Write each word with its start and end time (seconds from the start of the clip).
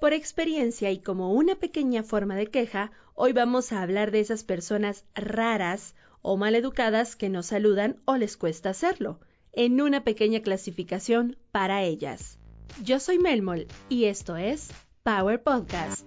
Por 0.00 0.14
experiencia 0.14 0.90
y 0.90 0.98
como 0.98 1.34
una 1.34 1.56
pequeña 1.56 2.02
forma 2.02 2.34
de 2.34 2.46
queja, 2.46 2.90
hoy 3.12 3.34
vamos 3.34 3.70
a 3.70 3.82
hablar 3.82 4.12
de 4.12 4.20
esas 4.20 4.44
personas 4.44 5.04
raras 5.14 5.94
o 6.22 6.38
maleducadas 6.38 7.16
que 7.16 7.28
no 7.28 7.42
saludan 7.42 8.00
o 8.06 8.16
les 8.16 8.38
cuesta 8.38 8.70
hacerlo, 8.70 9.20
en 9.52 9.78
una 9.82 10.02
pequeña 10.02 10.40
clasificación 10.40 11.36
para 11.52 11.82
ellas. 11.82 12.38
Yo 12.82 12.98
soy 12.98 13.18
Melmol 13.18 13.66
y 13.90 14.06
esto 14.06 14.38
es 14.38 14.70
Power 15.02 15.42
Podcast. 15.42 16.06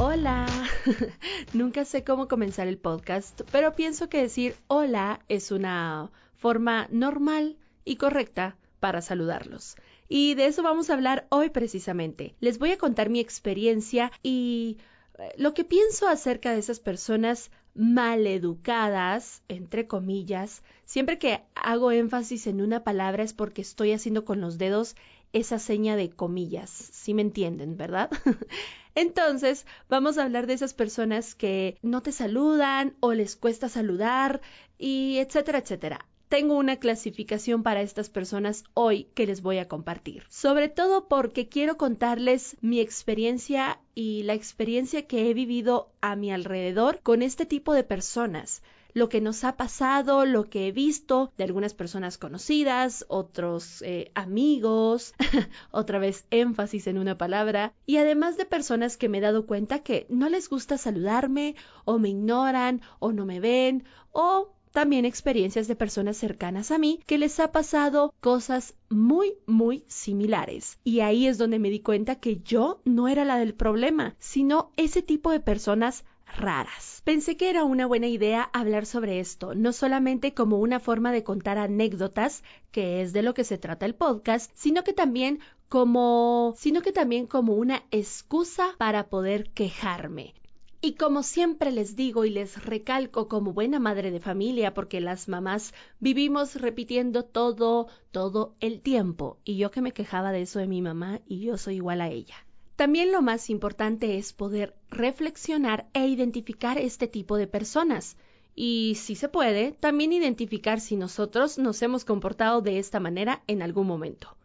Hola. 0.00 0.46
Nunca 1.52 1.84
sé 1.84 2.02
cómo 2.02 2.26
comenzar 2.26 2.66
el 2.66 2.78
podcast, 2.78 3.42
pero 3.52 3.76
pienso 3.76 4.08
que 4.08 4.20
decir 4.20 4.56
hola 4.66 5.20
es 5.28 5.52
una 5.52 6.10
forma 6.34 6.88
normal 6.90 7.56
y 7.84 7.96
correcta 7.98 8.56
para 8.80 9.00
saludarlos. 9.00 9.76
Y 10.08 10.34
de 10.34 10.46
eso 10.46 10.62
vamos 10.62 10.88
a 10.88 10.94
hablar 10.94 11.26
hoy 11.30 11.50
precisamente. 11.50 12.34
Les 12.40 12.58
voy 12.58 12.72
a 12.72 12.78
contar 12.78 13.10
mi 13.10 13.20
experiencia 13.20 14.10
y 14.22 14.78
eh, 15.18 15.32
lo 15.36 15.52
que 15.52 15.64
pienso 15.64 16.08
acerca 16.08 16.52
de 16.52 16.58
esas 16.58 16.80
personas 16.80 17.50
maleducadas, 17.74 19.42
entre 19.48 19.86
comillas. 19.86 20.62
Siempre 20.84 21.18
que 21.18 21.42
hago 21.54 21.92
énfasis 21.92 22.46
en 22.46 22.62
una 22.62 22.82
palabra 22.84 23.22
es 23.22 23.34
porque 23.34 23.62
estoy 23.62 23.92
haciendo 23.92 24.24
con 24.24 24.40
los 24.40 24.58
dedos 24.58 24.96
esa 25.34 25.58
seña 25.58 25.94
de 25.94 26.08
comillas, 26.08 26.70
si 26.70 27.12
me 27.12 27.20
entienden, 27.20 27.76
¿verdad? 27.76 28.10
Entonces, 28.94 29.66
vamos 29.88 30.16
a 30.16 30.24
hablar 30.24 30.46
de 30.46 30.54
esas 30.54 30.72
personas 30.72 31.34
que 31.34 31.76
no 31.82 32.02
te 32.02 32.12
saludan 32.12 32.96
o 33.00 33.12
les 33.12 33.36
cuesta 33.36 33.68
saludar 33.68 34.40
y 34.78 35.18
etcétera, 35.18 35.58
etcétera 35.58 36.06
tengo 36.28 36.56
una 36.56 36.76
clasificación 36.76 37.62
para 37.62 37.82
estas 37.82 38.10
personas 38.10 38.64
hoy 38.74 39.08
que 39.14 39.26
les 39.26 39.42
voy 39.42 39.58
a 39.58 39.68
compartir. 39.68 40.24
Sobre 40.28 40.68
todo 40.68 41.08
porque 41.08 41.48
quiero 41.48 41.76
contarles 41.76 42.56
mi 42.60 42.80
experiencia 42.80 43.80
y 43.94 44.22
la 44.24 44.34
experiencia 44.34 45.06
que 45.06 45.30
he 45.30 45.34
vivido 45.34 45.90
a 46.00 46.16
mi 46.16 46.30
alrededor 46.30 47.00
con 47.02 47.22
este 47.22 47.46
tipo 47.46 47.72
de 47.72 47.84
personas 47.84 48.62
lo 48.94 49.08
que 49.08 49.20
nos 49.20 49.44
ha 49.44 49.56
pasado, 49.56 50.24
lo 50.24 50.50
que 50.50 50.66
he 50.66 50.72
visto 50.72 51.32
de 51.36 51.44
algunas 51.44 51.74
personas 51.74 52.18
conocidas, 52.18 53.04
otros 53.08 53.82
eh, 53.82 54.10
amigos, 54.14 55.14
otra 55.70 55.98
vez 55.98 56.26
énfasis 56.30 56.86
en 56.86 56.98
una 56.98 57.16
palabra, 57.16 57.74
y 57.86 57.98
además 57.98 58.36
de 58.36 58.44
personas 58.44 58.96
que 58.96 59.08
me 59.08 59.18
he 59.18 59.20
dado 59.20 59.46
cuenta 59.46 59.80
que 59.80 60.06
no 60.08 60.28
les 60.28 60.48
gusta 60.48 60.78
saludarme, 60.78 61.54
o 61.84 61.98
me 61.98 62.08
ignoran, 62.08 62.80
o 62.98 63.12
no 63.12 63.24
me 63.24 63.40
ven, 63.40 63.84
o 64.12 64.54
también 64.72 65.04
experiencias 65.04 65.68
de 65.68 65.76
personas 65.76 66.16
cercanas 66.16 66.70
a 66.70 66.78
mí 66.78 67.00
que 67.06 67.18
les 67.18 67.40
ha 67.40 67.52
pasado 67.52 68.14
cosas 68.20 68.74
muy, 68.88 69.34
muy 69.46 69.84
similares. 69.88 70.78
Y 70.84 71.00
ahí 71.00 71.26
es 71.26 71.38
donde 71.38 71.58
me 71.58 71.70
di 71.70 71.80
cuenta 71.80 72.16
que 72.16 72.40
yo 72.40 72.80
no 72.84 73.08
era 73.08 73.24
la 73.24 73.38
del 73.38 73.54
problema, 73.54 74.14
sino 74.18 74.70
ese 74.76 75.02
tipo 75.02 75.30
de 75.30 75.40
personas 75.40 76.04
raras. 76.36 77.02
Pensé 77.04 77.36
que 77.36 77.50
era 77.50 77.64
una 77.64 77.86
buena 77.86 78.06
idea 78.06 78.50
hablar 78.52 78.86
sobre 78.86 79.20
esto, 79.20 79.54
no 79.54 79.72
solamente 79.72 80.34
como 80.34 80.58
una 80.58 80.80
forma 80.80 81.12
de 81.12 81.24
contar 81.24 81.58
anécdotas, 81.58 82.42
que 82.70 83.02
es 83.02 83.12
de 83.12 83.22
lo 83.22 83.34
que 83.34 83.44
se 83.44 83.58
trata 83.58 83.86
el 83.86 83.94
podcast, 83.94 84.50
sino 84.54 84.84
que 84.84 84.92
también 84.92 85.40
como 85.68 86.54
sino 86.56 86.80
que 86.80 86.92
también 86.92 87.26
como 87.26 87.54
una 87.54 87.82
excusa 87.90 88.74
para 88.78 89.08
poder 89.08 89.50
quejarme. 89.50 90.34
Y 90.80 90.92
como 90.92 91.24
siempre 91.24 91.72
les 91.72 91.96
digo 91.96 92.24
y 92.24 92.30
les 92.30 92.64
recalco 92.64 93.26
como 93.26 93.52
buena 93.52 93.80
madre 93.80 94.12
de 94.12 94.20
familia, 94.20 94.74
porque 94.74 95.00
las 95.00 95.26
mamás 95.26 95.74
vivimos 95.98 96.54
repitiendo 96.54 97.24
todo, 97.24 97.88
todo 98.12 98.54
el 98.60 98.80
tiempo, 98.80 99.38
y 99.42 99.56
yo 99.56 99.72
que 99.72 99.82
me 99.82 99.90
quejaba 99.90 100.30
de 100.30 100.42
eso 100.42 100.60
de 100.60 100.68
mi 100.68 100.80
mamá 100.80 101.20
y 101.26 101.40
yo 101.40 101.58
soy 101.58 101.76
igual 101.76 102.00
a 102.00 102.08
ella. 102.08 102.46
También 102.76 103.10
lo 103.10 103.22
más 103.22 103.50
importante 103.50 104.18
es 104.18 104.32
poder 104.32 104.76
reflexionar 104.88 105.88
e 105.94 106.06
identificar 106.06 106.78
este 106.78 107.08
tipo 107.08 107.36
de 107.36 107.48
personas. 107.48 108.16
Y 108.54 108.94
si 108.94 109.16
se 109.16 109.28
puede, 109.28 109.72
también 109.72 110.12
identificar 110.12 110.80
si 110.80 110.94
nosotros 110.94 111.58
nos 111.58 111.82
hemos 111.82 112.04
comportado 112.04 112.60
de 112.60 112.78
esta 112.78 113.00
manera 113.00 113.42
en 113.48 113.62
algún 113.62 113.88
momento. 113.88 114.37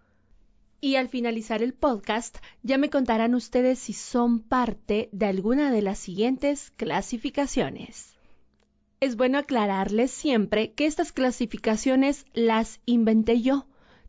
Y 0.83 0.97
al 0.97 1.07
finalizar 1.07 1.63
el 1.63 1.73
podcast 1.73 2.39
ya 2.61 2.77
me 2.77 2.89
contarán 2.89 3.35
ustedes 3.35 3.79
si 3.79 3.93
son 3.93 4.41
parte 4.41 5.07
de 5.13 5.27
alguna 5.27 5.71
de 5.71 5.81
las 5.81 5.97
siguientes 5.97 6.71
clasificaciones. 6.71 8.17
Es 8.99 9.15
bueno 9.15 9.37
aclararles 9.37 10.11
siempre 10.11 10.73
que 10.73 10.85
estas 10.85 11.13
clasificaciones 11.13 12.25
las 12.33 12.81
inventé 12.85 13.41
yo. 13.41 13.65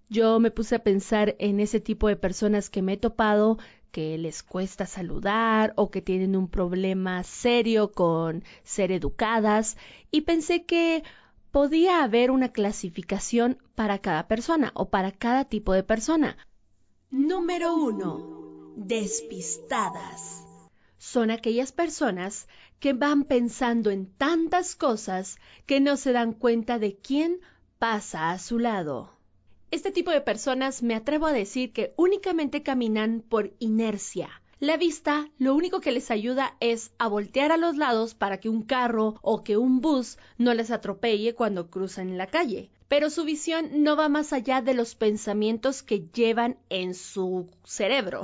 Yo 0.09 0.41
me 0.41 0.51
puse 0.51 0.75
a 0.75 0.83
pensar 0.83 1.37
en 1.39 1.61
ese 1.61 1.79
tipo 1.79 2.09
de 2.09 2.17
personas 2.17 2.71
que 2.71 2.83
me 2.83 2.95
he 2.95 2.97
topado 2.97 3.57
que 3.93 4.19
les 4.19 4.43
cuesta 4.43 4.85
saludar 4.85 5.75
o 5.77 5.93
que 5.93 6.03
tienen 6.03 6.35
un 6.35 6.49
problema 6.49 7.23
serio 7.23 7.93
con 7.93 8.43
ser 8.65 8.91
educadas 8.91 9.77
y 10.11 10.23
pensé 10.23 10.65
que 10.65 11.05
podía 11.53 12.03
haber 12.03 12.33
una 12.33 12.49
clasificación 12.49 13.59
para 13.77 14.01
cada 14.01 14.27
persona 14.27 14.73
o 14.75 14.91
para 14.91 15.13
cada 15.13 15.45
tipo 15.45 15.73
de 15.73 15.85
persona. 15.85 16.37
Número 17.17 17.77
1. 17.77 18.73
Despistadas. 18.75 20.45
Son 20.99 21.31
aquellas 21.31 21.71
personas 21.71 22.49
que 22.81 22.93
van 22.93 23.23
pensando 23.23 23.93
en 23.93 24.07
tantas 24.07 24.75
cosas 24.75 25.39
que 25.65 25.79
no 25.79 25.97
se 25.97 26.11
dan 26.11 26.33
cuenta 26.33 26.81
de 26.81 26.97
quién 26.97 27.39
pasa 27.79 28.33
a 28.33 28.41
su 28.41 28.59
lado. 28.59 29.13
Este 29.71 29.93
tipo 29.93 30.11
de 30.11 30.23
personas 30.23 30.83
me 30.83 30.97
atrevo 30.97 31.27
a 31.27 31.33
decir 31.33 31.73
que 31.73 31.95
únicamente 31.97 32.65
caminan 32.65 33.21
por 33.21 33.53
inercia. 33.61 34.29
La 34.59 34.77
vista 34.77 35.31
lo 35.39 35.55
único 35.55 35.81
que 35.81 35.93
les 35.93 36.11
ayuda 36.11 36.57
es 36.59 36.91
a 36.99 37.07
voltear 37.07 37.53
a 37.53 37.57
los 37.57 37.77
lados 37.77 38.17
para 38.17 38.41
que 38.41 38.49
un 38.49 38.63
carro 38.63 39.21
o 39.23 39.45
que 39.45 39.57
un 39.57 39.81
bus 39.81 40.19
no 40.37 40.53
les 40.53 40.73
atropelle 40.73 41.37
cuando 41.37 41.71
cruzan 41.71 42.19
la 42.19 42.27
calle 42.27 42.73
pero 42.95 43.11
su 43.11 43.25
visión 43.25 43.83
no 43.83 43.97
va 43.97 44.09
más 44.09 44.33
allá 44.33 44.63
de 44.63 44.73
los 44.73 44.95
pensamientos 44.95 45.83
que 45.83 46.07
llevan 46.15 46.59
en 46.71 46.95
su 46.95 47.51
cerebro. 47.65 48.23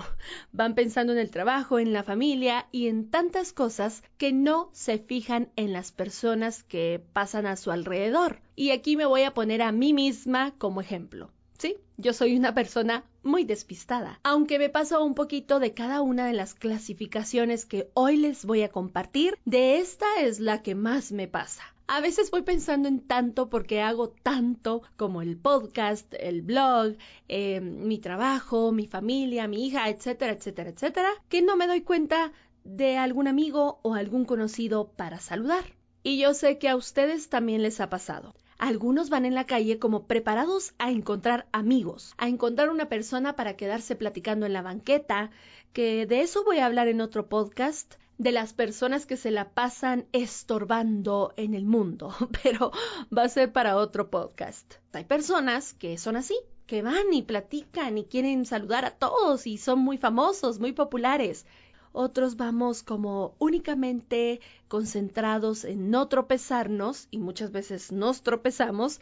Van 0.53 0.77
pensando 0.77 1.13
en 1.13 1.19
el 1.19 1.33
trabajo, 1.33 1.81
en 1.81 1.93
la 1.93 2.05
familia 2.05 2.69
y 2.71 2.87
en 2.87 3.11
tantas 3.11 3.53
cosas 3.53 4.05
que 4.17 4.33
no 4.33 4.71
se 4.73 4.99
fijan 4.99 5.49
en 5.57 5.73
las 5.73 5.91
personas 5.91 6.63
que 6.63 7.03
pasan 7.13 7.47
a 7.47 7.57
su 7.57 7.73
alrededor. 7.73 8.43
Y 8.55 8.71
aquí 8.71 8.97
me 8.97 9.07
voy 9.07 9.23
a 9.23 9.35
poner 9.35 9.61
a 9.61 9.73
mí 9.73 9.93
misma 9.93 10.55
como 10.57 10.81
ejemplo. 10.81 11.33
Sí, 11.59 11.77
yo 11.97 12.13
soy 12.13 12.37
una 12.37 12.55
persona 12.55 13.03
muy 13.25 13.43
despistada, 13.43 14.21
aunque 14.23 14.61
me 14.61 14.69
paso 14.69 15.05
un 15.05 15.17
poquito 15.17 15.59
de 15.59 15.75
cada 15.75 16.01
una 16.01 16.27
de 16.27 16.33
las 16.33 16.55
clasificaciones 16.55 17.65
que 17.65 17.91
hoy 17.95 18.19
les 18.19 18.45
voy 18.45 18.63
a 18.63 18.69
compartir, 18.69 19.37
de 19.45 19.81
esta 19.81 20.07
es 20.21 20.39
la 20.39 20.63
que 20.63 20.77
más 20.77 21.11
me 21.11 21.27
pasa. 21.27 21.65
A 21.93 22.01
veces 22.01 22.31
voy 22.31 22.43
pensando 22.43 22.87
en 22.87 23.01
tanto 23.01 23.51
porque 23.51 23.81
hago 23.81 24.11
tanto 24.11 24.83
como 24.97 25.23
el 25.23 25.37
podcast, 25.37 26.15
el 26.21 26.41
blog, 26.41 26.95
em, 27.27 27.89
mi 27.89 27.99
trabajo, 27.99 28.71
mi 28.71 28.87
familia, 28.87 29.49
mi 29.49 29.67
hija, 29.67 29.89
etcétera, 29.89 30.35
etcétera, 30.35 30.71
etcétera, 30.71 31.11
que 31.29 31.43
no 31.43 31.57
me 31.57 31.67
doy 31.67 31.81
cuenta 31.81 32.31
de 32.63 32.97
algún 32.97 33.27
amigo 33.27 33.81
o 33.83 33.95
algún 33.97 34.25
conocido 34.25 34.93
para 34.93 35.19
saludar. 35.19 35.65
Y 36.05 36.21
yo 36.21 36.33
sé 36.33 36.59
que 36.59 36.69
a 36.69 36.77
ustedes 36.77 37.29
también 37.29 37.61
les 37.61 37.81
ha 37.81 37.91
pasado. 37.91 38.37
Algunos 38.61 39.09
van 39.09 39.25
en 39.25 39.35
la 39.35 39.47
calle 39.47 39.79
como 39.79 40.07
preparados 40.07 40.75
a 40.77 40.91
encontrar 40.91 41.49
amigos, 41.51 42.13
a 42.19 42.29
encontrar 42.29 42.69
una 42.69 42.91
persona 42.91 43.35
para 43.35 43.57
quedarse 43.57 43.97
platicando 43.97 44.45
en 44.45 44.53
la 44.53 44.61
banqueta, 44.61 45.31
que 45.73 46.05
de 46.05 46.21
eso 46.21 46.45
voy 46.45 46.59
a 46.59 46.67
hablar 46.67 46.87
en 46.87 47.01
otro 47.01 47.27
podcast, 47.27 47.95
de 48.19 48.33
las 48.33 48.53
personas 48.53 49.07
que 49.07 49.17
se 49.17 49.31
la 49.31 49.49
pasan 49.49 50.05
estorbando 50.13 51.33
en 51.39 51.55
el 51.55 51.65
mundo, 51.65 52.15
pero 52.43 52.71
va 53.17 53.23
a 53.23 53.29
ser 53.31 53.51
para 53.51 53.79
otro 53.79 54.11
podcast. 54.11 54.75
Hay 54.93 55.05
personas 55.05 55.73
que 55.73 55.97
son 55.97 56.17
así, 56.17 56.37
que 56.67 56.83
van 56.83 57.15
y 57.15 57.23
platican 57.23 57.97
y 57.97 58.05
quieren 58.05 58.45
saludar 58.45 58.85
a 58.85 58.91
todos 58.91 59.47
y 59.47 59.57
son 59.57 59.79
muy 59.79 59.97
famosos, 59.97 60.61
muy 60.61 60.73
populares. 60.73 61.47
Otros 61.93 62.37
vamos 62.37 62.83
como 62.83 63.35
únicamente 63.39 64.41
concentrados 64.69 65.65
en 65.65 65.91
no 65.91 66.09
tropezarnos 66.09 67.09
y 67.11 67.19
muchas 67.19 67.53
veces 67.53 67.93
nos 67.93 68.23
tropezamos 68.23 69.01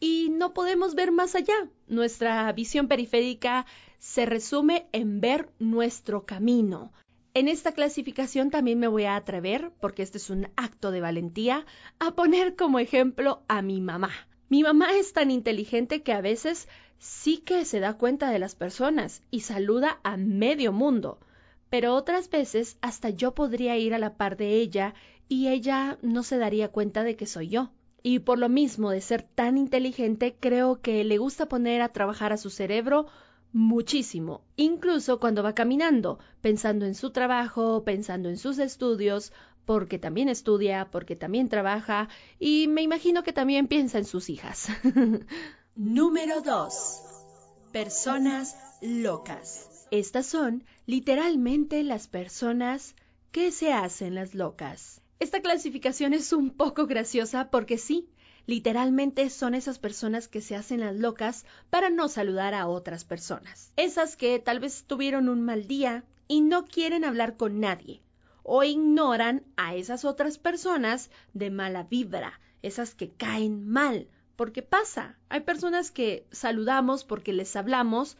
y 0.00 0.30
no 0.30 0.54
podemos 0.54 0.94
ver 0.94 1.12
más 1.12 1.34
allá. 1.34 1.68
Nuestra 1.86 2.50
visión 2.52 2.88
periférica 2.88 3.66
se 3.98 4.26
resume 4.26 4.86
en 4.92 5.20
ver 5.20 5.50
nuestro 5.58 6.24
camino, 6.26 6.92
en 7.34 7.48
esta 7.48 7.72
clasificación 7.72 8.50
también 8.50 8.78
me 8.78 8.88
voy 8.88 9.04
a 9.04 9.16
atrever, 9.16 9.72
porque 9.80 10.02
este 10.02 10.18
es 10.18 10.28
un 10.28 10.48
acto 10.54 10.90
de 10.90 11.00
valentía, 11.00 11.64
a 11.98 12.14
poner 12.14 12.56
como 12.56 12.78
ejemplo 12.78 13.42
a 13.48 13.62
mi 13.62 13.80
mamá. 13.80 14.10
Mi 14.50 14.62
mamá 14.62 14.92
es 14.92 15.14
tan 15.14 15.30
inteligente 15.30 16.02
que 16.02 16.12
a 16.12 16.20
veces 16.20 16.68
sí 16.98 17.38
que 17.38 17.64
se 17.64 17.80
da 17.80 17.94
cuenta 17.94 18.30
de 18.30 18.38
las 18.38 18.54
personas 18.54 19.22
y 19.30 19.40
saluda 19.40 19.98
a 20.02 20.18
medio 20.18 20.72
mundo, 20.72 21.20
pero 21.72 21.94
otras 21.94 22.28
veces 22.28 22.76
hasta 22.82 23.08
yo 23.08 23.34
podría 23.34 23.78
ir 23.78 23.94
a 23.94 23.98
la 23.98 24.18
par 24.18 24.36
de 24.36 24.56
ella 24.56 24.92
y 25.26 25.48
ella 25.48 25.96
no 26.02 26.22
se 26.22 26.36
daría 26.36 26.68
cuenta 26.68 27.02
de 27.02 27.16
que 27.16 27.24
soy 27.24 27.48
yo. 27.48 27.70
Y 28.02 28.18
por 28.18 28.38
lo 28.38 28.50
mismo 28.50 28.90
de 28.90 29.00
ser 29.00 29.22
tan 29.22 29.56
inteligente, 29.56 30.36
creo 30.38 30.82
que 30.82 31.02
le 31.02 31.16
gusta 31.16 31.48
poner 31.48 31.80
a 31.80 31.88
trabajar 31.88 32.30
a 32.30 32.36
su 32.36 32.50
cerebro 32.50 33.06
muchísimo, 33.54 34.42
incluso 34.56 35.18
cuando 35.18 35.42
va 35.42 35.54
caminando, 35.54 36.18
pensando 36.42 36.84
en 36.84 36.94
su 36.94 37.10
trabajo, 37.10 37.84
pensando 37.84 38.28
en 38.28 38.36
sus 38.36 38.58
estudios, 38.58 39.32
porque 39.64 39.98
también 39.98 40.28
estudia, 40.28 40.90
porque 40.90 41.16
también 41.16 41.48
trabaja 41.48 42.10
y 42.38 42.68
me 42.68 42.82
imagino 42.82 43.22
que 43.22 43.32
también 43.32 43.66
piensa 43.66 43.96
en 43.96 44.04
sus 44.04 44.28
hijas. 44.28 44.68
Número 45.74 46.42
2. 46.42 47.00
Personas 47.72 48.58
locas. 48.82 49.71
Estas 49.92 50.24
son 50.24 50.64
literalmente 50.86 51.82
las 51.82 52.08
personas 52.08 52.96
que 53.30 53.52
se 53.52 53.74
hacen 53.74 54.14
las 54.14 54.34
locas. 54.34 55.02
Esta 55.20 55.42
clasificación 55.42 56.14
es 56.14 56.32
un 56.32 56.48
poco 56.48 56.86
graciosa 56.86 57.50
porque 57.50 57.76
sí, 57.76 58.08
literalmente 58.46 59.28
son 59.28 59.54
esas 59.54 59.78
personas 59.78 60.28
que 60.28 60.40
se 60.40 60.56
hacen 60.56 60.80
las 60.80 60.96
locas 60.96 61.44
para 61.68 61.90
no 61.90 62.08
saludar 62.08 62.54
a 62.54 62.68
otras 62.68 63.04
personas. 63.04 63.70
Esas 63.76 64.16
que 64.16 64.38
tal 64.38 64.60
vez 64.60 64.84
tuvieron 64.86 65.28
un 65.28 65.42
mal 65.42 65.66
día 65.66 66.04
y 66.26 66.40
no 66.40 66.64
quieren 66.64 67.04
hablar 67.04 67.36
con 67.36 67.60
nadie 67.60 68.00
o 68.44 68.64
ignoran 68.64 69.44
a 69.58 69.74
esas 69.74 70.06
otras 70.06 70.38
personas 70.38 71.10
de 71.34 71.50
mala 71.50 71.82
vibra, 71.82 72.40
esas 72.62 72.94
que 72.94 73.10
caen 73.10 73.68
mal, 73.68 74.08
porque 74.36 74.62
pasa, 74.62 75.18
hay 75.28 75.40
personas 75.40 75.90
que 75.90 76.26
saludamos 76.30 77.04
porque 77.04 77.34
les 77.34 77.54
hablamos, 77.56 78.16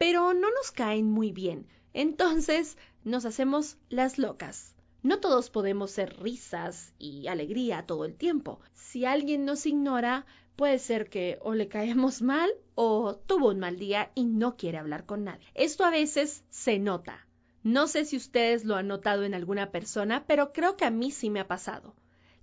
pero 0.00 0.32
no 0.32 0.50
nos 0.50 0.70
caen 0.70 1.10
muy 1.10 1.30
bien, 1.30 1.66
entonces 1.92 2.78
nos 3.04 3.26
hacemos 3.26 3.76
las 3.90 4.16
locas. 4.16 4.74
No 5.02 5.20
todos 5.20 5.50
podemos 5.50 5.90
ser 5.90 6.18
risas 6.22 6.94
y 6.98 7.26
alegría 7.26 7.84
todo 7.84 8.06
el 8.06 8.16
tiempo. 8.16 8.60
Si 8.72 9.04
alguien 9.04 9.44
nos 9.44 9.66
ignora, 9.66 10.24
puede 10.56 10.78
ser 10.78 11.10
que 11.10 11.38
o 11.42 11.52
le 11.52 11.68
caemos 11.68 12.22
mal 12.22 12.50
o 12.74 13.14
tuvo 13.14 13.50
un 13.50 13.58
mal 13.58 13.78
día 13.78 14.10
y 14.14 14.24
no 14.24 14.56
quiere 14.56 14.78
hablar 14.78 15.04
con 15.04 15.24
nadie. 15.24 15.46
Esto 15.52 15.84
a 15.84 15.90
veces 15.90 16.44
se 16.48 16.78
nota, 16.78 17.26
no 17.62 17.86
sé 17.86 18.06
si 18.06 18.16
ustedes 18.16 18.64
lo 18.64 18.76
han 18.76 18.88
notado 18.88 19.24
en 19.24 19.34
alguna 19.34 19.70
persona, 19.70 20.24
pero 20.26 20.54
creo 20.54 20.78
que 20.78 20.86
a 20.86 20.90
mí 20.90 21.10
sí 21.10 21.28
me 21.28 21.40
ha 21.40 21.46
pasado. 21.46 21.94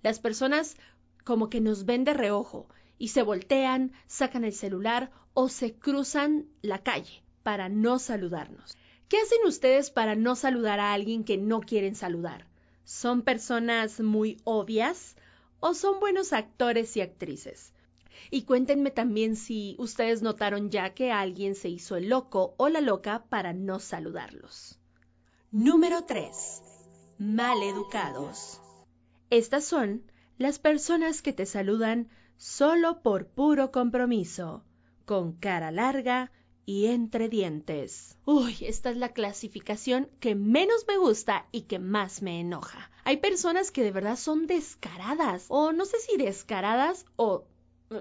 Las 0.04 0.20
personas 0.20 0.76
como 1.24 1.50
que 1.50 1.60
nos 1.60 1.86
ven 1.86 2.04
de 2.04 2.14
reojo 2.14 2.68
y 2.98 3.08
se 3.08 3.24
voltean, 3.24 3.90
sacan 4.06 4.44
el 4.44 4.52
celular 4.52 5.10
o 5.34 5.48
se 5.48 5.74
cruzan 5.74 6.46
la 6.62 6.84
calle 6.84 7.24
para 7.42 7.68
no 7.68 7.98
saludarnos. 7.98 8.76
¿Qué 9.08 9.18
hacen 9.18 9.38
ustedes 9.46 9.90
para 9.90 10.14
no 10.14 10.36
saludar 10.36 10.80
a 10.80 10.92
alguien 10.92 11.24
que 11.24 11.38
no 11.38 11.60
quieren 11.60 11.94
saludar? 11.94 12.46
¿Son 12.84 13.22
personas 13.22 14.00
muy 14.00 14.40
obvias 14.44 15.16
o 15.60 15.74
son 15.74 16.00
buenos 16.00 16.32
actores 16.32 16.96
y 16.96 17.00
actrices? 17.00 17.72
Y 18.30 18.42
cuéntenme 18.42 18.90
también 18.90 19.36
si 19.36 19.76
ustedes 19.78 20.20
notaron 20.22 20.70
ya 20.70 20.92
que 20.92 21.12
alguien 21.12 21.54
se 21.54 21.68
hizo 21.68 21.96
el 21.96 22.08
loco 22.08 22.54
o 22.58 22.68
la 22.68 22.80
loca 22.80 23.24
para 23.28 23.52
no 23.52 23.78
saludarlos. 23.78 24.78
Número 25.50 26.04
3. 26.04 26.62
Maleducados. 27.18 28.60
Estas 29.30 29.64
son 29.64 30.02
las 30.36 30.58
personas 30.58 31.22
que 31.22 31.32
te 31.32 31.46
saludan 31.46 32.10
solo 32.36 33.00
por 33.02 33.26
puro 33.28 33.70
compromiso, 33.72 34.64
con 35.04 35.32
cara 35.32 35.70
larga 35.70 36.30
y 36.68 36.88
entre 36.88 37.30
dientes. 37.30 38.18
Uy, 38.26 38.54
esta 38.60 38.90
es 38.90 38.98
la 38.98 39.14
clasificación 39.14 40.10
que 40.20 40.34
menos 40.34 40.84
me 40.86 40.98
gusta 40.98 41.46
y 41.50 41.62
que 41.62 41.78
más 41.78 42.20
me 42.20 42.40
enoja. 42.40 42.90
Hay 43.04 43.16
personas 43.16 43.70
que 43.70 43.82
de 43.82 43.90
verdad 43.90 44.16
son 44.18 44.46
descaradas, 44.46 45.46
o 45.48 45.72
no 45.72 45.86
sé 45.86 45.98
si 45.98 46.18
descaradas 46.18 47.06
o, 47.16 47.46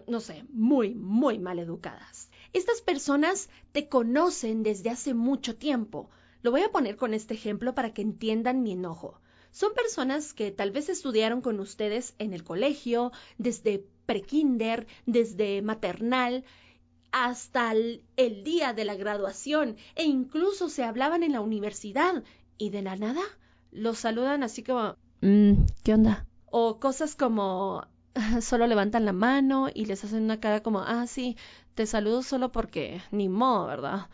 no 0.06 0.20
sé, 0.20 0.44
muy, 0.52 0.96
muy 0.96 1.40
maleducadas. 1.40 2.30
Estas 2.52 2.82
personas 2.82 3.50
te 3.72 3.88
conocen 3.88 4.64
desde 4.64 4.90
hace 4.90 5.14
mucho 5.14 5.56
tiempo, 5.56 6.10
lo 6.42 6.52
voy 6.52 6.64
a 6.64 6.72
poner 6.74 6.98
con 6.98 7.14
este 7.14 7.36
ejemplo 7.36 7.74
para 7.74 7.94
que 7.94 8.02
entiendan 8.02 8.64
mi 8.64 8.74
enojo. 8.74 9.22
Son 9.52 9.74
personas 9.74 10.34
que 10.34 10.52
tal 10.52 10.72
vez 10.72 10.90
estudiaron 10.90 11.40
con 11.40 11.62
ustedes 11.62 12.16
en 12.20 12.34
el 12.34 12.44
colegio, 12.44 13.14
desde 13.38 13.86
prekinder, 14.06 14.88
desde 15.06 15.62
maternal, 15.62 16.44
hasta 17.12 17.72
el, 17.72 18.04
día 18.44 18.74
de 18.74 18.86
la 18.86 18.96
graduación, 18.96 19.78
e 19.96 20.04
incluso 20.04 20.70
se 20.70 20.84
hablaban 20.84 21.24
en 21.24 21.34
la 21.34 21.42
universidad, 21.42 22.24
y 22.58 22.70
de 22.70 22.82
la 22.82 22.96
nada 22.96 23.22
los 23.72 24.00
saludan 24.00 24.44
así 24.44 24.64
como, 24.64 24.96
mm, 25.22 25.54
¿qué 25.84 25.94
onda? 25.94 26.26
O 26.46 26.80
cosas 26.80 27.16
como, 27.16 27.86
solo 28.42 28.68
levantan 28.68 29.06
la 29.06 29.14
mano 29.14 29.68
y 29.74 29.86
les 29.86 30.04
hacen 30.04 30.24
una 30.24 30.40
cara 30.40 30.64
como, 30.64 30.82
ah, 30.82 31.08
sí, 31.08 31.38
te 31.76 31.86
saludo 31.86 32.24
solo 32.24 32.52
porque 32.52 33.02
ni 33.12 33.30
modo, 33.30 33.68
¿verdad? 33.68 34.10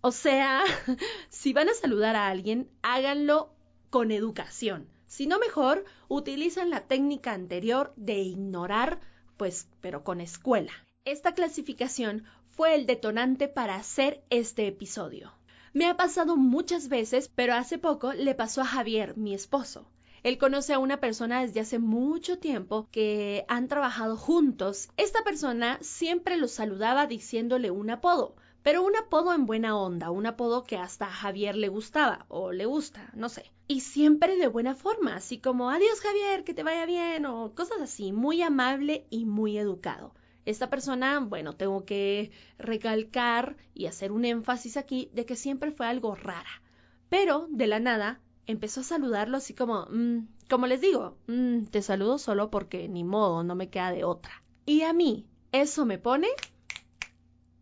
O 0.00 0.12
sea, 0.12 0.62
si 1.28 1.52
van 1.52 1.68
a 1.68 1.74
saludar 1.74 2.16
a 2.16 2.28
alguien, 2.28 2.68
háganlo 2.82 3.54
con 3.90 4.10
educación. 4.10 4.88
Si 5.06 5.26
no 5.26 5.38
mejor, 5.38 5.84
utilizan 6.08 6.70
la 6.70 6.86
técnica 6.86 7.32
anterior 7.32 7.92
de 7.96 8.18
ignorar, 8.20 9.00
pues, 9.36 9.68
pero 9.80 10.04
con 10.04 10.20
escuela. 10.20 10.72
Esta 11.04 11.34
clasificación 11.34 12.22
fue 12.52 12.76
el 12.76 12.86
detonante 12.86 13.48
para 13.48 13.74
hacer 13.74 14.22
este 14.30 14.68
episodio. 14.68 15.32
Me 15.72 15.86
ha 15.86 15.96
pasado 15.96 16.36
muchas 16.36 16.88
veces, 16.88 17.28
pero 17.34 17.54
hace 17.54 17.76
poco 17.76 18.12
le 18.12 18.36
pasó 18.36 18.60
a 18.60 18.66
Javier, 18.66 19.16
mi 19.16 19.34
esposo. 19.34 19.90
Él 20.22 20.38
conoce 20.38 20.74
a 20.74 20.78
una 20.78 21.00
persona 21.00 21.40
desde 21.40 21.58
hace 21.58 21.80
mucho 21.80 22.38
tiempo 22.38 22.86
que 22.92 23.44
han 23.48 23.66
trabajado 23.66 24.16
juntos. 24.16 24.90
Esta 24.96 25.24
persona 25.24 25.78
siempre 25.80 26.36
lo 26.36 26.46
saludaba 26.46 27.08
diciéndole 27.08 27.72
un 27.72 27.90
apodo 27.90 28.36
pero 28.62 28.84
un 28.84 28.94
apodo 28.96 29.34
en 29.34 29.44
buena 29.44 29.76
onda, 29.76 30.10
un 30.10 30.24
apodo 30.26 30.62
que 30.62 30.76
hasta 30.76 31.06
a 31.06 31.12
Javier 31.12 31.56
le 31.56 31.68
gustaba 31.68 32.26
o 32.28 32.52
le 32.52 32.64
gusta, 32.64 33.10
no 33.14 33.28
sé. 33.28 33.50
Y 33.66 33.80
siempre 33.80 34.36
de 34.36 34.46
buena 34.46 34.76
forma, 34.76 35.16
así 35.16 35.38
como 35.38 35.70
adiós 35.70 36.00
Javier, 36.00 36.44
que 36.44 36.54
te 36.54 36.62
vaya 36.62 36.86
bien 36.86 37.26
o 37.26 37.54
cosas 37.54 37.80
así, 37.80 38.12
muy 38.12 38.40
amable 38.40 39.06
y 39.10 39.24
muy 39.24 39.58
educado. 39.58 40.14
Esta 40.44 40.70
persona, 40.70 41.20
bueno, 41.20 41.54
tengo 41.54 41.84
que 41.84 42.32
recalcar 42.58 43.56
y 43.74 43.86
hacer 43.86 44.12
un 44.12 44.24
énfasis 44.24 44.76
aquí 44.76 45.10
de 45.12 45.24
que 45.24 45.36
siempre 45.36 45.72
fue 45.72 45.86
algo 45.86 46.14
rara. 46.14 46.62
Pero 47.08 47.46
de 47.50 47.66
la 47.66 47.78
nada 47.78 48.20
empezó 48.46 48.80
a 48.80 48.84
saludarlo 48.84 49.36
así 49.36 49.54
como, 49.54 49.86
mm, 49.86 50.26
como 50.50 50.66
les 50.66 50.80
digo, 50.80 51.16
mm, 51.28 51.64
te 51.66 51.82
saludo 51.82 52.18
solo 52.18 52.50
porque 52.50 52.88
ni 52.88 53.04
modo, 53.04 53.44
no 53.44 53.54
me 53.54 53.70
queda 53.70 53.92
de 53.92 54.04
otra. 54.04 54.42
Y 54.66 54.82
a 54.82 54.92
mí, 54.92 55.26
eso 55.52 55.86
me 55.86 55.98
pone 55.98 56.28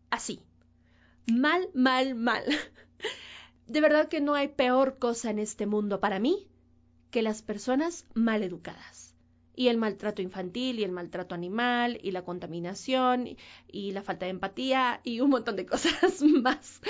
así 0.09 0.41
mal, 1.27 1.69
mal, 1.73 2.15
mal. 2.15 2.43
De 3.67 3.81
verdad 3.81 4.09
que 4.09 4.21
no 4.21 4.33
hay 4.33 4.49
peor 4.49 4.97
cosa 4.97 5.29
en 5.29 5.39
este 5.39 5.65
mundo 5.65 5.99
para 5.99 6.19
mí 6.19 6.47
que 7.09 7.21
las 7.21 7.41
personas 7.41 8.05
mal 8.13 8.43
educadas. 8.43 9.10
Y 9.55 9.67
el 9.67 9.77
maltrato 9.77 10.21
infantil, 10.21 10.79
y 10.79 10.83
el 10.83 10.91
maltrato 10.91 11.35
animal, 11.35 11.99
y 12.01 12.11
la 12.11 12.23
contaminación, 12.23 13.27
y, 13.67 13.91
la 13.91 14.01
falta 14.01 14.25
de 14.25 14.31
empatía, 14.31 15.01
y 15.03 15.19
un 15.19 15.29
montón 15.29 15.55
de 15.55 15.65
cosas 15.67 16.21
más. 16.21 16.81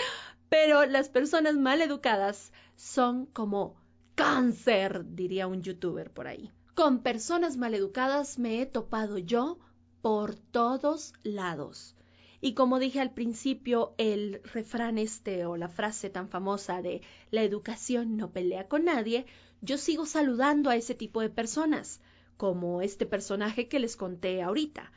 Pero 0.50 0.86
las 0.86 1.10
personas 1.10 1.56
mal 1.56 1.82
educadas 1.82 2.52
son 2.76 3.26
como 3.28 3.76
cáncer, 4.16 5.06
diría 5.16 5.48
un 5.48 5.64
youtuber 5.64 6.12
por 6.12 6.28
ahí. 6.28 6.52
Con 6.76 7.04
personas 7.04 7.58
mal 7.58 7.74
educadas 7.74 8.40
me 8.40 8.62
he 8.62 8.66
topado 8.66 9.18
yo 9.18 9.60
por 10.02 10.36
todos 10.36 11.14
lados. 11.24 11.96
Y 12.42 12.54
como 12.54 12.80
dije 12.80 13.00
al 13.00 13.14
principio, 13.14 13.94
el 13.98 14.42
refrán 14.44 14.98
este 14.98 15.46
o 15.46 15.58
la 15.58 15.70
frase 15.70 16.10
tan 16.10 16.28
famosa 16.28 16.82
de 16.82 17.02
la 17.30 17.44
educación 17.44 18.18
no 18.18 18.32
pelea 18.32 18.68
con 18.68 18.86
nadie, 18.86 19.28
yo 19.62 19.78
sigo 19.78 20.08
saludando 20.08 20.72
a 20.72 20.76
ese 20.76 20.96
tipo 20.96 21.22
de 21.22 21.30
personas, 21.30 22.02
como 22.42 22.82
este 22.82 23.06
personaje 23.06 23.68
que 23.68 23.80
les 23.80 23.96
conté 23.96 24.42
ahorita. 24.42 24.92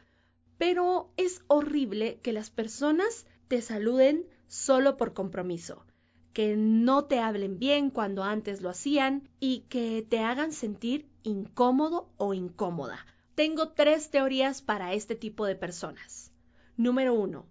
Pero 0.57 1.13
es 1.19 1.43
horrible 1.47 2.19
que 2.23 2.33
las 2.33 2.49
personas 2.49 3.27
te 3.49 3.61
saluden 3.61 4.25
solo 4.47 4.97
por 4.97 5.13
compromiso, 5.13 5.85
que 6.33 6.57
no 6.57 7.05
te 7.05 7.19
hablen 7.19 7.59
bien 7.59 7.91
cuando 7.91 8.25
antes 8.25 8.63
lo 8.63 8.71
hacían 8.71 9.29
y 9.41 9.67
que 9.69 10.07
te 10.09 10.21
hagan 10.21 10.53
sentir 10.53 11.07
incómodo 11.23 12.09
o 12.17 12.33
incómoda. 12.33 13.05
Tengo 13.35 13.73
tres 13.73 14.11
teorías 14.11 14.63
para 14.63 14.95
este 14.95 15.15
tipo 15.15 15.45
de 15.45 15.55
personas. 15.55 16.33
Número 16.79 17.13
uno, 17.13 17.45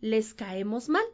les 0.00 0.32
caemos 0.32 0.88
mal. 0.88 1.04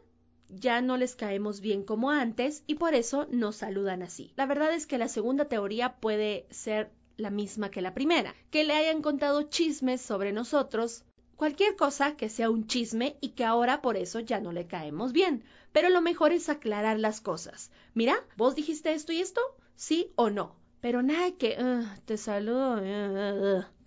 Ya 0.47 0.79
no 0.79 0.95
les 0.95 1.17
caemos 1.17 1.59
bien 1.59 1.83
como 1.83 2.11
antes 2.11 2.63
y 2.65 2.75
por 2.75 2.93
eso 2.93 3.27
nos 3.29 3.57
saludan 3.57 4.03
así. 4.03 4.31
La 4.37 4.45
verdad 4.45 4.73
es 4.73 4.87
que 4.87 4.97
la 4.97 5.09
segunda 5.09 5.49
teoría 5.49 5.97
puede 5.97 6.47
ser 6.49 6.93
la 7.17 7.29
misma 7.29 7.71
que 7.71 7.81
la 7.81 7.93
primera, 7.93 8.35
que 8.51 8.63
le 8.63 8.73
hayan 8.73 9.01
contado 9.01 9.43
chismes 9.43 10.01
sobre 10.01 10.31
nosotros, 10.31 11.03
cualquier 11.35 11.75
cosa 11.75 12.15
que 12.15 12.29
sea 12.29 12.49
un 12.49 12.67
chisme 12.67 13.17
y 13.21 13.29
que 13.29 13.45
ahora 13.45 13.81
por 13.81 13.97
eso 13.97 14.19
ya 14.19 14.39
no 14.39 14.51
le 14.51 14.67
caemos 14.67 15.13
bien. 15.13 15.43
Pero 15.71 15.89
lo 15.89 16.01
mejor 16.01 16.31
es 16.31 16.49
aclarar 16.49 16.99
las 16.99 17.21
cosas. 17.21 17.71
Mira, 17.93 18.15
vos 18.37 18.55
dijiste 18.55 18.93
esto 18.93 19.11
y 19.11 19.19
esto, 19.19 19.41
sí 19.75 20.11
o 20.15 20.29
no. 20.29 20.55
Pero 20.81 21.01
nada 21.01 21.31
que 21.31 21.57
te 22.05 22.17
saludo. 22.17 22.81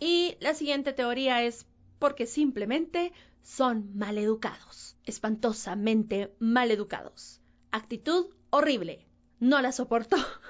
y 0.00 0.36
la 0.40 0.54
siguiente 0.54 0.92
teoría 0.92 1.42
es 1.42 1.66
porque 1.98 2.26
simplemente 2.26 3.12
son 3.42 3.96
maleducados, 3.96 4.96
espantosamente 5.04 6.34
maleducados. 6.38 7.40
Actitud 7.70 8.26
horrible. 8.50 9.06
No 9.40 9.60
la 9.62 9.72
soporto. 9.72 10.16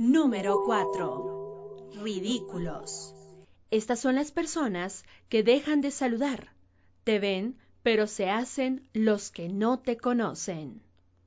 Número 0.00 0.62
4. 0.64 1.90
Ridículos. 2.02 3.14
Estas 3.70 4.00
son 4.00 4.14
las 4.14 4.32
personas 4.32 5.04
que 5.28 5.42
dejan 5.42 5.82
de 5.82 5.90
saludar. 5.90 6.54
Te 7.04 7.18
ven, 7.18 7.58
pero 7.82 8.06
se 8.06 8.30
hacen 8.30 8.88
los 8.94 9.30
que 9.30 9.50
no 9.50 9.78
te 9.80 9.98
conocen. 9.98 10.80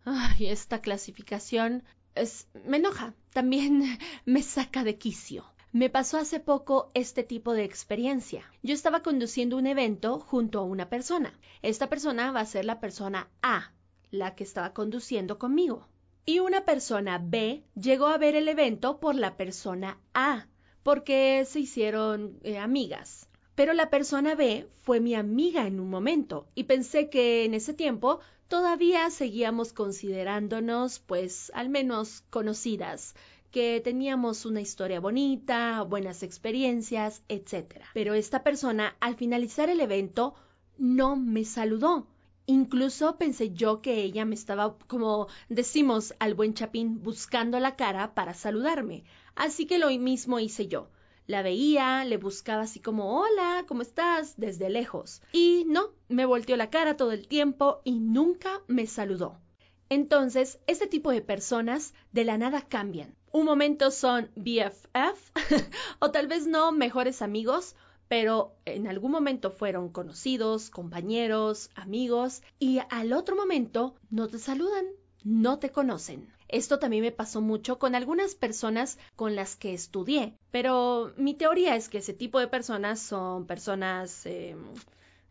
Ay, 0.06 0.48
esta 0.48 0.82
clasificación 0.82 1.84
es, 2.16 2.48
me 2.66 2.78
enoja, 2.78 3.14
también 3.32 4.00
me 4.26 4.42
saca 4.42 4.84
de 4.84 4.98
quicio. 4.98 5.46
Me 5.72 5.92
pasó 5.92 6.18
hace 6.18 6.40
poco 6.40 6.90
este 6.96 7.22
tipo 7.22 7.54
de 7.54 7.66
experiencia. 7.66 8.44
Yo 8.64 8.74
estaba 8.74 9.04
conduciendo 9.04 9.56
un 9.56 9.68
evento 9.68 10.20
junto 10.20 10.58
a 10.58 10.64
una 10.64 10.90
persona. 10.90 11.40
Esta 11.62 11.90
persona 11.90 12.32
va 12.32 12.40
a 12.40 12.48
ser 12.48 12.66
la 12.66 12.80
persona 12.80 13.30
A, 13.44 13.72
la 14.10 14.34
que 14.34 14.44
estaba 14.44 14.74
conduciendo 14.74 15.38
conmigo. 15.38 15.88
Y 16.26 16.40
una 16.40 16.64
persona 16.64 17.22
B 17.22 17.64
llegó 17.76 18.08
a 18.08 18.18
ver 18.18 18.36
el 18.36 18.48
evento 18.48 19.00
por 19.00 19.16
la 19.16 19.36
persona 19.36 20.00
A, 20.14 20.48
porque 20.82 21.44
se 21.46 21.60
hicieron 21.60 22.40
eh, 22.44 22.58
amigas. 22.58 23.28
Pero 23.56 23.74
la 23.74 23.90
persona 23.90 24.34
B 24.34 24.68
fue 24.82 25.00
mi 25.00 25.16
amiga 25.16 25.68
en 25.68 25.80
un 25.80 25.90
momento 25.90 26.48
y 26.56 26.64
pensé 26.64 27.10
que 27.10 27.46
en 27.46 27.54
ese 27.54 27.74
tiempo 27.74 28.20
todavía 28.48 29.10
seguíamos 29.10 29.74
considerándonos 29.74 31.00
pues 31.00 31.52
al 31.54 31.70
menos 31.70 32.24
conocidas, 32.30 33.16
que 33.52 33.82
teníamos 33.84 34.46
una 34.46 34.62
historia 34.62 35.00
bonita, 35.00 35.84
buenas 35.84 36.24
experiencias, 36.24 37.22
etc. 37.28 37.82
Pero 37.94 38.14
esta 38.14 38.44
persona 38.44 38.96
al 39.00 39.16
finalizar 39.16 39.70
el 39.70 39.82
evento 39.82 40.34
no 40.78 41.16
me 41.16 41.46
saludó. 41.46 42.08
Incluso 42.46 43.18
pensé 43.18 43.54
yo 43.54 43.82
que 43.82 44.04
ella 44.04 44.26
me 44.26 44.36
estaba, 44.36 44.78
como 44.88 45.28
decimos 45.48 46.14
al 46.20 46.34
buen 46.34 46.54
chapín, 46.54 47.02
buscando 47.02 47.60
la 47.60 47.76
cara 47.76 48.14
para 48.14 48.34
saludarme. 48.34 49.06
Así 49.36 49.66
que 49.66 49.80
lo 49.80 49.90
mismo 49.90 50.40
hice 50.40 50.68
yo. 50.68 50.90
La 51.26 51.42
veía, 51.42 52.04
le 52.04 52.18
buscaba 52.18 52.64
así 52.64 52.82
como 52.82 53.22
hola, 53.22 53.64
¿cómo 53.66 53.82
estás? 53.82 54.36
desde 54.36 54.70
lejos. 54.70 55.22
Y 55.32 55.64
no, 55.68 55.92
me 56.10 56.26
volteó 56.26 56.58
la 56.58 56.70
cara 56.70 56.98
todo 56.98 57.14
el 57.14 57.30
tiempo 57.30 57.80
y 57.86 58.00
nunca 58.00 58.62
me 58.68 58.88
saludó. 58.88 59.40
Entonces, 59.88 60.60
este 60.68 60.88
tipo 60.88 61.12
de 61.12 61.22
personas 61.22 61.94
de 62.12 62.26
la 62.26 62.38
nada 62.38 62.62
cambian. 62.62 63.16
Un 63.32 63.46
momento 63.46 63.90
son 63.90 64.30
BFF 64.36 65.32
o 66.00 66.12
tal 66.12 66.28
vez 66.28 66.46
no 66.46 66.72
mejores 66.72 67.22
amigos, 67.22 67.76
pero 68.14 68.54
en 68.66 68.86
algún 68.86 69.12
momento 69.12 69.50
fueron 69.50 69.90
conocidos, 69.90 70.70
compañeros, 70.70 71.72
amigos 71.74 72.44
y 72.60 72.80
al 72.92 73.12
otro 73.12 73.36
momento 73.36 73.96
no 74.12 74.28
te 74.28 74.38
saludan, 74.38 74.86
no 75.24 75.58
te 75.58 75.72
conocen. 75.72 76.32
Esto 76.48 76.78
también 76.78 77.02
me 77.02 77.12
pasó 77.12 77.42
mucho 77.42 77.80
con 77.80 77.96
algunas 77.96 78.36
personas 78.36 79.00
con 79.16 79.36
las 79.36 79.56
que 79.56 79.74
estudié, 79.74 80.36
pero 80.52 81.12
mi 81.18 81.34
teoría 81.34 81.76
es 81.76 81.90
que 81.90 81.98
ese 81.98 82.14
tipo 82.14 82.38
de 82.40 82.48
personas 82.48 83.00
son 83.00 83.48
personas 83.48 84.28
eh, 84.28 84.56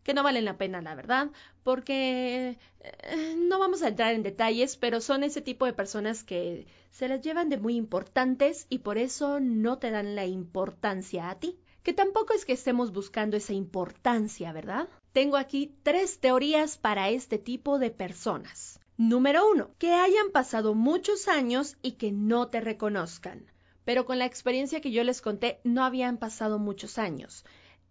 que 0.03 0.13
no 0.13 0.21
valen 0.21 0.43
la 0.43 0.57
pena, 0.57 0.81
la 0.81 0.93
verdad, 0.93 1.29
porque 1.63 2.57
eh, 2.81 3.35
no 3.37 3.59
vamos 3.59 3.81
a 3.81 3.87
entrar 3.87 4.13
en 4.13 4.23
detalles, 4.23 4.75
pero 4.75 4.99
son 4.99 5.23
ese 5.23 5.39
tipo 5.39 5.65
de 5.65 5.71
personas 5.71 6.25
que 6.25 6.67
se 6.91 7.07
las 7.07 7.21
llevan 7.21 7.47
de 7.47 7.59
muy 7.59 7.77
importantes 7.77 8.67
y 8.69 8.79
por 8.79 8.97
eso 8.97 9.39
no 9.39 9.77
te 9.77 9.89
dan 9.89 10.15
la 10.15 10.25
importancia 10.25 11.29
a 11.29 11.39
ti. 11.39 11.57
Que 11.83 11.93
tampoco 11.93 12.33
es 12.33 12.45
que 12.45 12.53
estemos 12.53 12.91
buscando 12.91 13.37
esa 13.37 13.53
importancia, 13.53 14.51
¿verdad? 14.53 14.87
Tengo 15.11 15.37
aquí 15.37 15.75
tres 15.83 16.19
teorías 16.19 16.77
para 16.77 17.09
este 17.09 17.37
tipo 17.37 17.77
de 17.77 17.91
personas. 17.91 18.79
Número 18.97 19.49
uno, 19.49 19.71
que 19.79 19.91
hayan 19.91 20.31
pasado 20.31 20.75
muchos 20.75 21.27
años 21.27 21.77
y 21.81 21.93
que 21.93 22.11
no 22.11 22.47
te 22.47 22.61
reconozcan. 22.61 23.45
Pero 23.85 24.05
con 24.05 24.17
la 24.17 24.25
experiencia 24.25 24.81
que 24.81 24.91
yo 24.91 25.03
les 25.03 25.19
conté, 25.19 25.59
no 25.63 25.83
habían 25.83 26.17
pasado 26.17 26.57
muchos 26.57 26.97
años. 26.97 27.43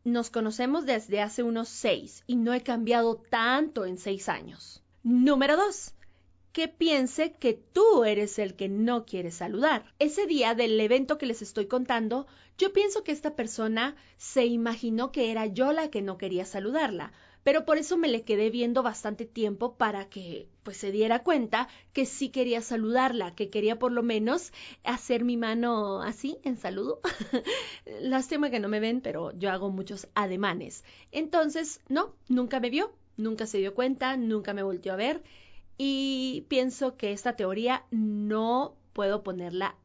Nos 0.04 0.30
conocemos 0.30 0.86
desde 0.86 1.20
hace 1.20 1.42
unos 1.42 1.68
seis 1.68 2.24
y 2.26 2.36
no 2.36 2.54
he 2.54 2.62
cambiado 2.62 3.16
tanto 3.16 3.84
en 3.84 3.98
seis 3.98 4.28
años. 4.28 4.82
Número 5.02 5.56
dos, 5.56 5.94
que 6.52 6.68
piense 6.68 7.32
que 7.32 7.54
tú 7.54 8.04
eres 8.04 8.38
el 8.38 8.54
que 8.54 8.68
no 8.68 9.06
quiere 9.06 9.30
saludar. 9.30 9.84
Ese 9.98 10.26
día 10.26 10.54
del 10.54 10.78
evento 10.78 11.18
que 11.18 11.26
les 11.26 11.42
estoy 11.42 11.66
contando, 11.66 12.26
yo 12.58 12.72
pienso 12.72 13.02
que 13.02 13.12
esta 13.12 13.34
persona 13.34 13.96
se 14.18 14.44
imaginó 14.44 15.12
que 15.12 15.30
era 15.30 15.46
yo 15.46 15.72
la 15.72 15.90
que 15.90 16.02
no 16.02 16.18
quería 16.18 16.44
saludarla, 16.44 17.12
pero 17.42 17.64
por 17.64 17.78
eso 17.78 17.96
me 17.96 18.08
le 18.08 18.22
quedé 18.22 18.50
viendo 18.50 18.82
bastante 18.82 19.24
tiempo 19.24 19.74
para 19.76 20.08
que 20.08 20.46
pues 20.62 20.76
se 20.76 20.92
diera 20.92 21.24
cuenta 21.24 21.68
que 21.92 22.06
sí 22.06 22.28
quería 22.28 22.60
saludarla, 22.60 23.34
que 23.34 23.50
quería 23.50 23.78
por 23.78 23.90
lo 23.90 24.02
menos 24.02 24.52
hacer 24.84 25.24
mi 25.24 25.36
mano 25.36 26.02
así 26.02 26.38
en 26.44 26.56
saludo. 26.56 27.00
Lástima 28.00 28.50
que 28.50 28.60
no 28.60 28.68
me 28.68 28.78
ven, 28.78 29.00
pero 29.00 29.32
yo 29.32 29.50
hago 29.50 29.70
muchos 29.70 30.06
ademanes. 30.14 30.84
Entonces, 31.10 31.80
no, 31.88 32.14
nunca 32.28 32.60
me 32.60 32.70
vio, 32.70 32.92
nunca 33.16 33.46
se 33.46 33.58
dio 33.58 33.74
cuenta, 33.74 34.16
nunca 34.16 34.54
me 34.54 34.62
volteó 34.62 34.92
a 34.92 34.96
ver 34.96 35.22
y 35.78 36.46
pienso 36.48 36.96
que 36.96 37.12
esta 37.12 37.36
teoría 37.36 37.84
no 37.90 38.76
puedo 38.92 39.22
ponerla 39.22 39.76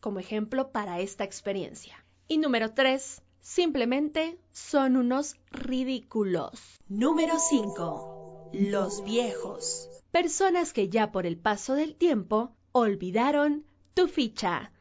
como 0.00 0.18
ejemplo 0.18 0.70
para 0.72 1.00
esta 1.00 1.24
experiencia. 1.24 2.04
Y 2.28 2.38
número 2.38 2.72
tres, 2.72 3.22
Simplemente 3.44 4.38
son 4.52 4.96
unos 4.96 5.36
ridículos. 5.50 6.80
Número 6.88 7.38
5. 7.38 8.52
Los 8.54 9.04
viejos. 9.04 9.90
Personas 10.12 10.72
que 10.72 10.88
ya 10.88 11.12
por 11.12 11.26
el 11.26 11.36
paso 11.36 11.74
del 11.74 11.94
tiempo 11.94 12.56
olvidaron 12.72 13.66
tu 13.92 14.08
ficha. 14.08 14.72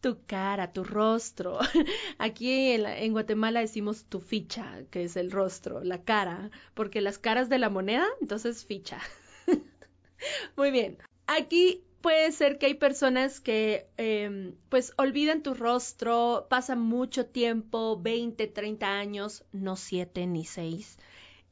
Tu 0.00 0.18
cara, 0.26 0.72
tu 0.72 0.84
rostro. 0.84 1.58
Aquí 2.18 2.72
en, 2.72 2.86
en, 2.86 3.12
Guatemala 3.12 3.60
decimos 3.60 4.04
tu 4.04 4.20
ficha, 4.20 4.82
que 4.90 5.04
es 5.04 5.16
el 5.16 5.30
rostro, 5.30 5.82
la 5.82 6.02
cara, 6.02 6.50
porque 6.74 7.00
las 7.00 7.18
caras 7.18 7.48
de 7.48 7.58
la 7.58 7.70
moneda, 7.70 8.06
entonces 8.20 8.64
ficha. 8.64 9.00
Muy 10.56 10.70
bien. 10.70 10.98
Aquí 11.26 11.82
puede 12.00 12.30
ser 12.30 12.58
que 12.58 12.66
hay 12.66 12.74
personas 12.74 13.40
que 13.40 13.88
eh, 13.96 14.52
pues 14.68 14.92
olvidan 14.96 15.42
tu 15.42 15.54
rostro, 15.54 16.46
pasan 16.48 16.80
mucho 16.80 17.26
tiempo, 17.26 18.00
20, 18.00 18.46
30 18.46 18.86
años, 18.86 19.44
no 19.52 19.74
7 19.74 20.26
ni 20.26 20.44
6. 20.44 20.98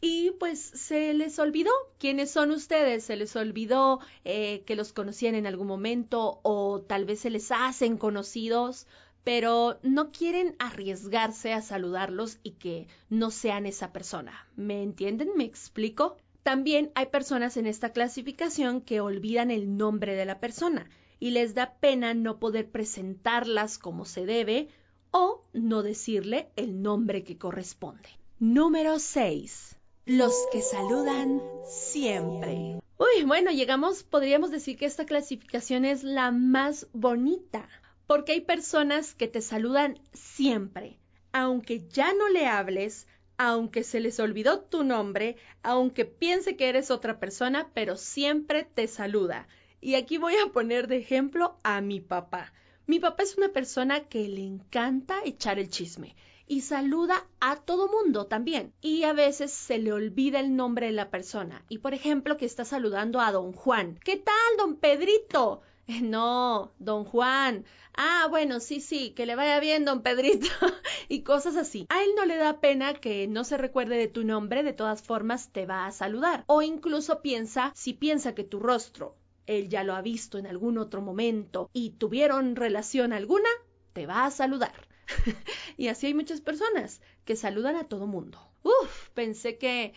Y 0.06 0.32
pues 0.32 0.60
se 0.60 1.14
les 1.14 1.38
olvidó 1.38 1.70
quiénes 1.98 2.30
son 2.30 2.50
ustedes, 2.50 3.04
se 3.04 3.16
les 3.16 3.34
olvidó 3.36 4.00
eh, 4.26 4.62
que 4.66 4.76
los 4.76 4.92
conocían 4.92 5.34
en 5.34 5.46
algún 5.46 5.66
momento 5.66 6.40
o 6.42 6.82
tal 6.82 7.06
vez 7.06 7.20
se 7.20 7.30
les 7.30 7.50
hacen 7.50 7.96
conocidos, 7.96 8.86
pero 9.24 9.78
no 9.82 10.12
quieren 10.12 10.56
arriesgarse 10.58 11.54
a 11.54 11.62
saludarlos 11.62 12.38
y 12.42 12.50
que 12.50 12.86
no 13.08 13.30
sean 13.30 13.64
esa 13.64 13.94
persona. 13.94 14.46
¿Me 14.56 14.82
entienden? 14.82 15.30
¿Me 15.38 15.44
explico? 15.44 16.18
También 16.42 16.92
hay 16.94 17.06
personas 17.06 17.56
en 17.56 17.66
esta 17.66 17.94
clasificación 17.94 18.82
que 18.82 19.00
olvidan 19.00 19.50
el 19.50 19.78
nombre 19.78 20.16
de 20.16 20.26
la 20.26 20.38
persona 20.38 20.86
y 21.18 21.30
les 21.30 21.54
da 21.54 21.76
pena 21.80 22.12
no 22.12 22.38
poder 22.38 22.70
presentarlas 22.70 23.78
como 23.78 24.04
se 24.04 24.26
debe 24.26 24.68
o 25.12 25.46
no 25.54 25.82
decirle 25.82 26.50
el 26.56 26.82
nombre 26.82 27.24
que 27.24 27.38
corresponde. 27.38 28.10
Número 28.38 28.98
6. 28.98 29.78
Los 30.06 30.34
que 30.52 30.60
saludan 30.60 31.40
siempre. 31.64 32.78
Uy, 32.98 33.24
bueno, 33.24 33.50
llegamos, 33.50 34.02
podríamos 34.02 34.50
decir 34.50 34.76
que 34.76 34.84
esta 34.84 35.06
clasificación 35.06 35.86
es 35.86 36.04
la 36.04 36.30
más 36.30 36.88
bonita, 36.92 37.66
porque 38.06 38.32
hay 38.32 38.42
personas 38.42 39.14
que 39.14 39.28
te 39.28 39.40
saludan 39.40 39.98
siempre, 40.12 40.98
aunque 41.32 41.88
ya 41.88 42.12
no 42.12 42.28
le 42.28 42.46
hables, 42.46 43.08
aunque 43.38 43.82
se 43.82 43.98
les 43.98 44.20
olvidó 44.20 44.60
tu 44.60 44.84
nombre, 44.84 45.38
aunque 45.62 46.04
piense 46.04 46.54
que 46.54 46.68
eres 46.68 46.90
otra 46.90 47.18
persona, 47.18 47.70
pero 47.72 47.96
siempre 47.96 48.64
te 48.64 48.88
saluda. 48.88 49.48
Y 49.80 49.94
aquí 49.94 50.18
voy 50.18 50.34
a 50.36 50.52
poner 50.52 50.86
de 50.86 50.98
ejemplo 50.98 51.56
a 51.62 51.80
mi 51.80 52.00
papá. 52.00 52.52
Mi 52.86 52.98
papá 52.98 53.22
es 53.22 53.38
una 53.38 53.54
persona 53.54 54.00
que 54.00 54.28
le 54.28 54.42
encanta 54.42 55.16
echar 55.24 55.58
el 55.58 55.70
chisme 55.70 56.14
y 56.46 56.60
saluda 56.62 57.26
a 57.40 57.56
todo 57.56 57.88
mundo 57.88 58.26
también. 58.26 58.72
Y 58.80 59.04
a 59.04 59.12
veces 59.12 59.52
se 59.52 59.78
le 59.78 59.92
olvida 59.92 60.40
el 60.40 60.56
nombre 60.56 60.86
de 60.86 60.92
la 60.92 61.10
persona. 61.10 61.64
Y 61.68 61.78
por 61.78 61.94
ejemplo, 61.94 62.36
que 62.36 62.46
está 62.46 62.64
saludando 62.64 63.20
a 63.20 63.32
don 63.32 63.52
Juan. 63.52 63.98
¿Qué 64.04 64.16
tal, 64.16 64.56
don 64.58 64.76
Pedrito? 64.76 65.62
No, 66.02 66.72
don 66.78 67.04
Juan. 67.04 67.64
Ah, 67.96 68.26
bueno, 68.30 68.58
sí, 68.60 68.80
sí, 68.80 69.10
que 69.10 69.26
le 69.26 69.36
vaya 69.36 69.60
bien, 69.60 69.84
don 69.84 70.02
Pedrito. 70.02 70.48
y 71.08 71.22
cosas 71.22 71.56
así. 71.56 71.86
A 71.90 72.02
él 72.02 72.10
no 72.16 72.24
le 72.24 72.36
da 72.36 72.60
pena 72.60 72.94
que 72.94 73.26
no 73.28 73.44
se 73.44 73.58
recuerde 73.58 73.96
de 73.96 74.08
tu 74.08 74.24
nombre, 74.24 74.62
de 74.62 74.72
todas 74.72 75.02
formas 75.02 75.52
te 75.52 75.66
va 75.66 75.86
a 75.86 75.92
saludar. 75.92 76.44
O 76.46 76.62
incluso 76.62 77.20
piensa, 77.22 77.72
si 77.74 77.92
piensa 77.92 78.34
que 78.34 78.44
tu 78.44 78.60
rostro, 78.60 79.16
él 79.46 79.68
ya 79.68 79.84
lo 79.84 79.94
ha 79.94 80.02
visto 80.02 80.38
en 80.38 80.46
algún 80.46 80.78
otro 80.78 81.02
momento 81.02 81.68
y 81.72 81.90
tuvieron 81.90 82.56
relación 82.56 83.12
alguna, 83.12 83.50
te 83.92 84.06
va 84.06 84.24
a 84.24 84.30
saludar. 84.30 84.88
y 85.76 85.88
así 85.88 86.06
hay 86.06 86.14
muchas 86.14 86.40
personas 86.40 87.00
que 87.24 87.36
saludan 87.36 87.76
a 87.76 87.84
todo 87.84 88.06
mundo. 88.06 88.38
Uf, 88.62 89.10
pensé 89.10 89.58
que 89.58 89.94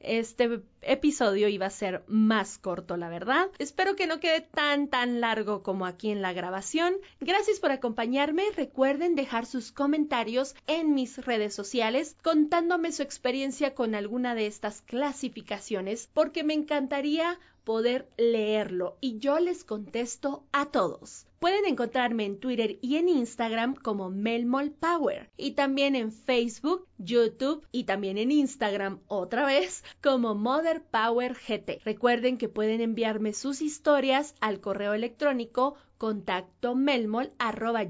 este 0.00 0.62
episodio 0.80 1.48
iba 1.48 1.66
a 1.66 1.70
ser 1.70 2.04
más 2.06 2.58
corto, 2.58 2.96
la 2.96 3.08
verdad. 3.08 3.50
Espero 3.58 3.96
que 3.96 4.06
no 4.06 4.20
quede 4.20 4.40
tan 4.40 4.88
tan 4.88 5.20
largo 5.20 5.62
como 5.62 5.86
aquí 5.86 6.10
en 6.10 6.22
la 6.22 6.32
grabación. 6.32 6.94
Gracias 7.20 7.58
por 7.58 7.72
acompañarme. 7.72 8.44
Recuerden 8.56 9.16
dejar 9.16 9.44
sus 9.44 9.72
comentarios 9.72 10.54
en 10.66 10.94
mis 10.94 11.18
redes 11.24 11.54
sociales 11.54 12.16
contándome 12.22 12.92
su 12.92 13.02
experiencia 13.02 13.74
con 13.74 13.94
alguna 13.94 14.34
de 14.34 14.46
estas 14.46 14.82
clasificaciones 14.82 16.08
porque 16.14 16.44
me 16.44 16.54
encantaría 16.54 17.38
poder 17.68 18.08
leerlo 18.16 18.96
y 18.98 19.18
yo 19.18 19.38
les 19.40 19.62
contesto 19.62 20.42
a 20.52 20.70
todos. 20.70 21.26
Pueden 21.38 21.66
encontrarme 21.66 22.24
en 22.24 22.40
Twitter 22.40 22.78
y 22.80 22.96
en 22.96 23.10
Instagram 23.10 23.74
como 23.74 24.08
Melmol 24.08 24.70
Power 24.70 25.28
y 25.36 25.50
también 25.50 25.94
en 25.94 26.10
Facebook, 26.10 26.88
YouTube 26.96 27.66
y 27.70 27.84
también 27.84 28.16
en 28.16 28.32
Instagram 28.32 29.00
otra 29.06 29.44
vez 29.44 29.84
como 30.02 30.34
Mother 30.34 30.82
Power 30.82 31.34
GT. 31.34 31.82
Recuerden 31.84 32.38
que 32.38 32.48
pueden 32.48 32.80
enviarme 32.80 33.34
sus 33.34 33.60
historias 33.60 34.34
al 34.40 34.60
correo 34.62 34.94
electrónico 34.94 35.76
contacto 35.98 36.74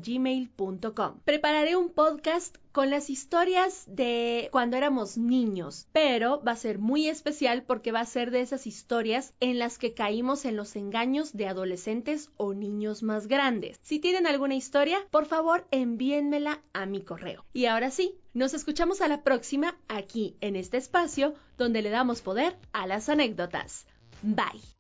gmail.com. 0.03 1.21
Prepararé 1.25 1.77
un 1.77 1.91
podcast 1.91 2.57
con 2.73 2.91
las 2.91 3.11
historias 3.11 3.85
de 3.87 4.49
cuando 4.53 4.77
éramos 4.77 5.19
niños, 5.19 5.87
pero 5.93 6.43
va 6.43 6.53
a 6.53 6.57
ser 6.57 6.79
muy 6.79 7.09
especial 7.09 7.63
porque 7.65 7.93
va 7.93 8.01
a 8.01 8.07
ser 8.07 8.31
de 8.31 8.41
esas 8.41 8.67
historias 8.67 9.35
en 9.41 9.59
las 9.59 9.79
que 9.79 9.95
caímos 9.95 10.45
en 10.45 10.57
los 10.57 10.77
engaños 10.77 11.33
de 11.33 11.49
adolescentes 11.49 12.31
o 12.37 12.55
niños 12.55 13.03
más 13.03 13.27
grandes. 13.27 13.79
Si 13.83 13.99
tienen 13.99 14.27
alguna 14.27 14.55
historia, 14.55 14.99
por 15.11 15.27
favor 15.27 15.67
envíenmela 15.71 16.63
a 16.73 16.87
mi 16.87 17.03
correo. 17.03 17.45
Y 17.53 17.67
ahora 17.67 17.91
sí, 17.91 18.19
nos 18.33 18.55
escuchamos 18.55 19.01
a 19.01 19.09
la 19.09 19.23
próxima 19.23 19.77
aquí 19.89 20.37
en 20.41 20.57
este 20.57 20.77
espacio 20.77 21.35
donde 21.57 21.83
le 21.83 21.91
damos 21.91 22.23
poder 22.23 22.57
a 22.73 22.87
las 22.87 23.09
anécdotas. 23.09 23.87
Bye. 24.23 24.78